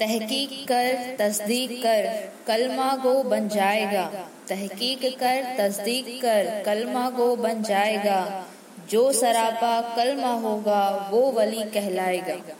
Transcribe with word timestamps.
तहकीक 0.00 0.68
कर, 0.68 1.16
तस्दीक 1.18 1.82
कर, 1.82 2.32
कलमा 2.46 2.96
गो 2.96 3.22
बन 3.22 3.48
जाएगा। 3.48 4.28
तहकीक 4.48 5.18
कर, 5.18 5.56
तस्दीक 5.58 6.22
कर, 6.22 6.62
कलमा 6.66 7.10
गो 7.10 7.36
बन 7.36 7.62
जाएगा। 7.62 8.46
जो 8.90 9.12
सरापा 9.12 9.96
कलमा 9.96 10.32
होगा, 10.32 11.08
वो 11.12 11.32
वली 11.32 11.62
कहलाएगा। 11.62 12.54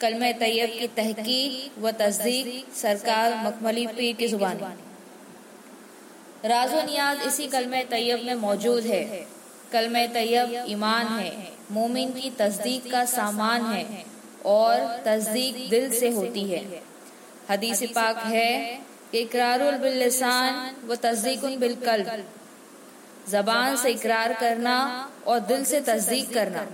कलम 0.00 0.32
तैयब 0.32 0.70
की 0.70 0.86
तहकीक 0.86 1.82
व 1.82 1.90
तस्दीक, 1.90 2.74
सरकार 2.74 3.34
मखमली 3.34 3.86
पीर 3.86 4.16
की 4.16 4.28
ज़ुबान। 4.28 4.56
राजो 6.44 6.82
नियाज 6.82 7.22
इसी 7.26 7.46
कलम 7.46 7.82
तैयब 7.82 8.22
में 8.24 8.34
मौजूद 8.34 8.84
है। 8.84 9.26
कलम 9.72 10.06
तैयब 10.06 10.64
ईमान 10.68 11.06
है। 11.06 11.48
मोमिन 11.70 12.10
की 12.10 12.30
तस्दीक 12.30 12.92
का 12.92 13.04
सामान 13.04 13.64
है। 13.64 14.19
और 14.46 14.86
तस्दीक 15.04 15.68
दिल 15.70 15.90
से 15.92 16.10
होती 16.10 16.44
है। 16.44 16.62
हदीस 17.50 17.82
पाक 17.94 18.18
है 18.26 18.52
कि 19.12 19.18
इकरारुल 19.18 19.76
बिल्लिसान 19.78 20.74
व 20.86 20.94
तस्दीक 20.98 21.44
बिलकल 21.60 22.04
जबान 23.30 23.76
से 23.76 23.90
इकरार 23.90 24.32
करना 24.32 24.76
और 25.26 25.40
दिल 25.46 25.64
से 25.64 25.80
तस्दीक 25.82 26.32
करना। 26.34 26.66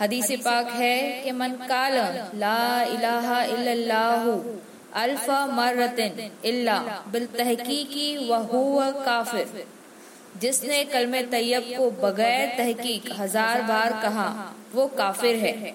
हदीस 0.00 0.30
पाक 0.44 0.68
है 0.72 1.22
कि 1.22 1.32
मन 1.32 1.52
काल 1.68 1.94
ला 2.36 2.82
इलाहा 2.84 3.42
इल्लल्लाहु 3.44 4.40
अल्फ़ा 4.94 5.44
मर्रतिन 5.48 6.30
इल्ला 6.44 6.78
बिल 7.12 7.26
तहकीकी 7.28 8.16
व 8.28 8.42
हुआ 8.52 8.90
काफिर। 9.04 9.64
जिसने 10.40 10.82
कलमे 10.84 11.22
तैयब 11.32 11.64
को 11.76 11.90
बगैर 12.00 12.54
तहकीक 12.56 13.10
हज़ार 13.18 13.62
बार 13.62 13.92
कहा, 14.02 14.28
वो 14.74 14.86
काफिर 14.98 15.36
है। 15.36 15.74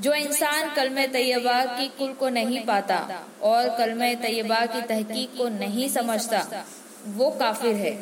जो 0.00 0.14
इंसान 0.14 0.74
कलम 0.74 1.04
तैयबा 1.06 1.64
की 1.64 1.88
कुल 1.88 2.12
को 2.12 2.28
नहीं 2.28 2.60
पाता 2.64 2.96
और 3.42 3.68
कलम 3.78 4.14
तैयबा 4.14 4.66
की 4.66 4.82
तहकीक 4.82 5.36
को 5.38 5.48
नहीं 5.48 5.88
समझता, 5.88 6.64
वो 7.06 7.30
काफिर 7.30 7.74
है। 7.74 7.92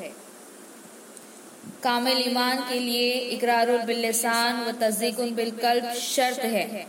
कामिल 1.83 2.19
ईमान 2.29 2.59
के 2.69 2.79
लिए 2.79 3.13
इकरार 3.13 3.71
बिल्लिसान 3.87 4.61
व 4.65 4.73
तस्दीक 4.73 5.21
बिलकल्ब 5.35 5.93
शर्त 5.93 6.39
है। 6.39 6.87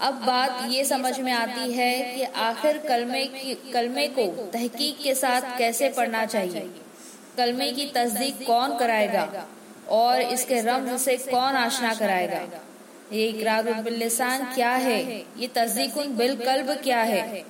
अब 0.00 0.14
बात 0.14 0.66
ये 0.70 0.84
समझ 0.84 1.20
में 1.20 1.32
आती 1.32 1.72
है 1.72 2.16
कि 2.16 2.22
आखिर 2.22 2.78
कलमे 2.78 3.24
की, 3.26 3.54
कलमे 3.72 4.06
को 4.08 4.26
तहकीक 4.52 5.02
के 5.02 5.14
साथ 5.14 5.58
कैसे 5.58 5.88
पढ़ना 5.88 6.24
चाहिए? 6.26 6.70
कलमे 7.36 7.70
की 7.72 7.86
तस्दीक 7.86 8.46
कौन 8.46 8.76
कराएगा 8.78 9.46
और 9.90 10.20
इसके 10.20 10.60
रम्ज 10.60 11.00
से 11.00 11.16
कौन 11.16 11.56
आशना 11.56 11.94
कराएगा? 11.94 12.40
ये 13.12 13.26
इकरार 13.28 13.72
बिल्लिसान 13.82 14.44
क्या 14.54 14.70
है? 14.72 15.00
ये 15.38 15.46
तस्दीक 15.54 15.98
बिल 16.16 16.36
कल्ब 16.36 16.70
क्या 16.82 17.00
है? 17.02 17.44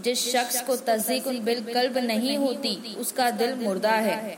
जिस 0.00 0.24
शख्स 0.32 0.60
को 0.62 0.76
तस्दीक 0.86 1.28
बिल 1.44 1.60
कल्ब 1.64 1.98
नहीं 1.98 2.36
होती, 2.38 2.96
उसका 3.00 3.30
दिल 3.32 3.54
मुर्दा 3.54 3.94
है। 4.08 4.36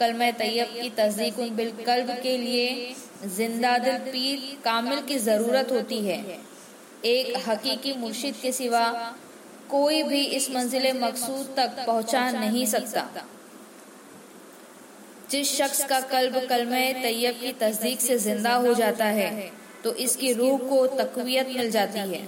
कलम 0.00 0.30
तैयब 0.38 0.68
की 0.72 0.90
तस्दीक 0.96 1.40
बिल 1.56 1.70
कल्ब 1.86 2.10
के 2.22 2.36
लिए 2.38 2.94
ज़िंदा 3.26 3.76
दिल 3.78 3.98
पीर 4.06 4.40
कामिल 4.64 5.00
की 5.00 5.18
ज़रूरत 5.18 5.72
होती 5.72 6.00
है। 6.06 6.18
एक 7.06 7.36
हकीकी 7.48 7.92
मुर्शिद 7.98 8.34
के 8.42 8.52
सिवा 8.52 8.84
कोई 9.70 10.02
भी 10.02 10.22
इस 10.36 10.50
मंजिल 10.50 10.92
मकसूद 11.00 11.54
तक 11.56 11.84
पहुँचा 11.86 12.30
नहीं 12.30 12.66
सकता। 12.66 13.06
जिस 15.30 15.56
शख्स 15.56 15.84
का 15.84 16.00
कल्ब 16.08 16.36
कलम 16.48 16.70
तैयब 17.02 17.40
की 17.40 17.52
तस्दीक 17.60 18.00
से 18.00 18.18
ज़िंदा 18.20 18.54
हो 18.56 18.74
जाता 18.74 19.04
है 19.16 19.30
तो 19.86 19.92
इसकी 20.02 20.32
रूह 20.32 20.58
को 20.68 20.86
तकवीत 20.96 21.48
मिल 21.56 21.70
जाती 21.70 21.98
है। 22.00 22.20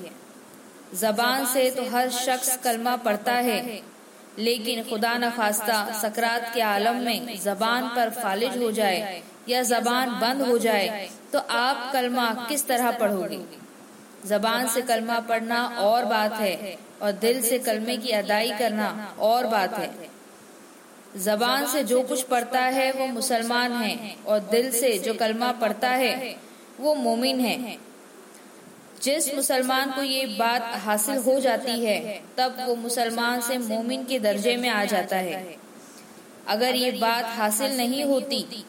जबान 0.94 1.46
से 1.46 1.70
तो 1.70 1.84
हर 1.90 2.10
शख्स 2.16 2.56
कलमा 2.56 2.94
पढ़ता 2.98 3.32
है, 3.32 3.82
लेकिन 4.40 4.82
खुदा 4.84 5.16
न 5.18 5.30
खास्ता 5.30 5.78
सकरात 6.02 6.50
के 6.54 6.60
आलम 6.62 7.00
में 7.04 7.38
जबान 7.40 7.88
पर 7.96 8.10
फालिज 8.18 8.62
हो 8.62 8.70
जाए 8.72 9.22
या 9.48 9.62
जबान 9.64 10.18
बंद 10.20 10.42
हो 10.42 10.58
जाए 10.60 11.08
तो 11.32 11.38
आप 11.56 11.90
कलमा 11.92 12.30
किस 12.48 12.66
तरह 12.66 12.90
पढ़ोगे? 12.98 13.40
जबान 14.26 14.68
से 14.68 14.82
कलमा 14.84 15.18
पढ़ना 15.28 15.62
और 15.80 16.04
बात 16.06 16.34
है 16.34 16.76
और 17.02 17.12
दिल 17.20 17.42
से 17.42 17.58
कलमे 17.60 17.96
की 17.98 18.10
अदाई 18.14 18.50
करना 18.58 19.14
और 19.20 19.46
बात 19.48 19.78
है। 19.78 19.90
जबान 21.18 21.66
से 21.66 21.82
जो 21.84 22.02
कुछ 22.04 22.22
पढ़ता 22.26 22.60
है 22.72 22.90
वो 22.92 23.06
मुसलमान 23.12 23.72
है 23.74 23.94
और 24.26 24.38
दिल 24.50 24.70
से 24.72 24.98
जो 25.00 25.14
कलमा 25.16 25.52
पढ़ता 25.60 25.88
है 25.98 26.36
वो 26.80 26.94
मोमिन 26.94 27.40
है। 27.40 27.76
जिस 29.02 29.34
मुसलमान 29.34 29.90
को 29.90 30.02
ये 30.02 30.26
बात 30.26 30.62
हासिल 30.62 31.16
हो 31.16 31.40
जाती 31.40 31.84
है, 31.84 32.22
तब 32.38 32.56
वो 32.66 32.74
मुसलमान 32.74 33.40
से 33.40 33.58
मोमिन 33.58 34.04
के 34.04 34.18
दर्जे 34.18 34.56
में 34.56 34.68
आ 34.68 34.84
जाता 34.84 35.16
है। 35.16 35.56
अगर 36.48 36.74
ये 36.74 36.92
बात 36.92 37.24
हासिल 37.24 37.76
नहीं 37.76 38.04
होती, 38.04 38.64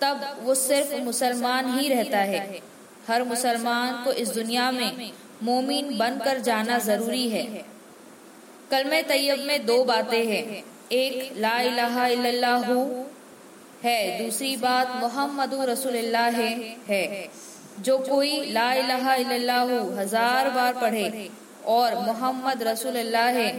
तब 0.00 0.36
वो 0.42 0.54
सिर्फ़ 0.54 0.96
मुसलमान 0.96 1.78
ही 1.78 1.88
रहता 1.88 2.18
है। 2.18 2.60
हर 3.08 3.22
मुसलमान 3.22 4.04
को 4.04 4.12
इस 4.12 4.28
दुनिया 4.28 4.70
में 4.70 5.12
मोमिन 5.42 5.98
बनकर 5.98 6.40
जाना 6.40 6.78
ज़रूरी 6.78 7.28
है। 7.28 7.64
कलम 8.70 9.02
तैयब 9.02 9.38
में 9.38 9.66
दो 9.66 9.84
बातें 9.84 10.26
हैं। 10.26 10.64
एक, 10.92 11.34
ला 11.36 11.60
इलाहा 11.60 12.06
इल्लल्लाहु 12.06 13.04
है। 13.82 14.00
दूसरी 14.18 14.56
बात 14.58 14.94
मोहम्मद 14.96 15.54
रसूलुल्लाह 15.68 16.40
है, 16.88 17.28
जो 17.80 17.98
कोई 18.00 18.32
ला 18.52 18.72
इलाहा 18.74 19.14
हज़ार 19.94 20.50
बार 20.50 20.72
पढ़े 20.76 21.28
और 21.68 21.94
मोहम्मद 22.00 22.62
रसूलुल्लाह 22.64 23.28
है 23.34 23.50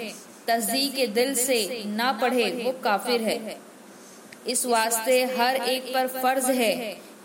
तस्दीक 0.47 0.95
के 0.95 1.07
दिल 1.13 1.33
से 1.37 1.59
ना 1.87 2.11
पढ़े 2.21 2.49
वो 2.57 2.71
काफिर 2.83 3.21
है। 3.23 3.57
इस 4.47 4.65
वास्ते 4.67 5.23
हर 5.37 5.55
एक 5.67 5.93
पर 5.93 6.07
फ़र्ज़ 6.13 6.51
है 6.53 6.73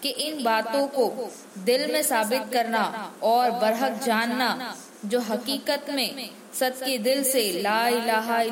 कि 0.02 0.08
इन 0.20 0.42
बातों 0.44 0.86
को 0.94 1.04
दिल 1.66 1.92
में 1.92 2.02
साबित 2.02 2.48
करना 2.52 2.84
और 3.24 3.50
बरहक 3.60 4.02
जानना 4.04 4.74
जो 5.04 5.20
हकीकत 5.22 5.86
में 5.90 6.28
सच 6.54 6.80
के 6.80 6.96
दिल 7.00 7.22
से 7.24 7.42
ला 7.62 7.86
इलाहा 7.90 8.42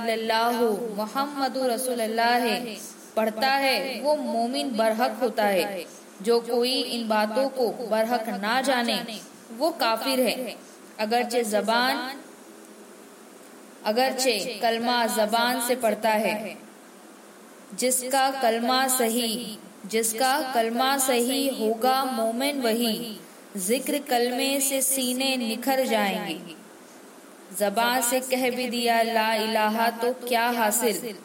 मोहम्मद 0.96 1.58
रसूलुल्लाह 1.66 2.36
है 2.38 2.76
पढ़ता 3.16 3.50
है, 3.50 4.00
वो 4.00 4.16
मोमिन 4.16 4.76
बरहक 4.76 5.18
होता 5.22 5.44
है। 5.44 5.84
जो 6.22 6.40
कोई 6.40 6.72
इन 6.72 7.08
बातों 7.08 7.48
को 7.48 7.68
बरहक 7.68 8.28
ना 8.28 8.60
जाने, 8.60 9.20
वो 9.56 9.70
काफिर 9.70 10.20
है। 10.20 10.56
अगरचे 11.00 11.44
जबान, 11.44 12.20
अगरचे 13.84 14.58
कलमा 14.62 15.06
जबान 15.06 15.60
से 15.60 15.74
पढ़ता 15.74 16.10
है। 16.10 16.56
जिसका 17.74 18.30
कलमा 18.30 18.88
सही, 18.88 19.58
जिसका 19.86 20.52
कलमा 20.54 20.98
सही 20.98 21.48
होगा 21.48 22.04
मोमिन 22.04 22.60
वही। 22.60 23.20
ज़िक्र 23.56 23.98
कलमे 23.98 24.60
से 24.60 24.82
सीने 24.82 25.36
निखर 25.36 25.84
जाएँगे। 25.84 26.40
जबान 27.58 28.02
से 28.02 28.20
कह 28.20 28.50
भी 28.50 28.66
दिया, 28.66 29.02
ला 29.02 29.34
इलाहा 29.34 29.90
तो 29.90 30.12
क्या 30.12 30.48
हासिल? 30.48 31.18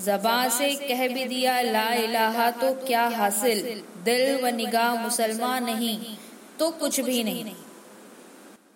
जबान 0.00 0.48
से 0.50 0.74
कह 0.78 1.06
भी 1.08 1.24
दिया, 1.24 1.60
ला 1.60 1.92
इलाहा 1.94 2.50
तो 2.50 2.72
क्या 2.86 3.06
हासिल? 3.08 3.60
दिल 4.04 4.42
व 4.42 4.46
निगाह 4.46 4.94
मुसलमान 4.94 5.64
नहीं 5.64 6.16
तो 6.58 6.70
कुछ 6.70 7.00
भी 7.00 7.22
नहीं। 7.24 7.44